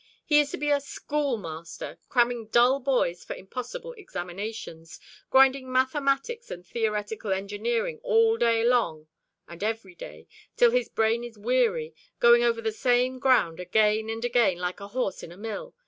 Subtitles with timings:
[0.25, 6.65] He is to be a schoolmaster, cramming dull boys for impossible examinations; grinding mathematics and
[6.65, 9.05] theoretical engineering all day long
[9.47, 10.25] and every day,
[10.57, 14.87] till his brain is weary; going over the same ground again and again like a
[14.87, 15.75] horse in a mill.